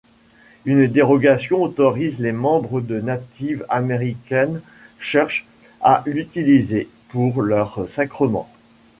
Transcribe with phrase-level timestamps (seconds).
[0.65, 4.55] Une dérogation autorise les membres de Native American
[4.97, 5.45] Church
[5.79, 8.49] à l'utiliser pour leurs sacrements.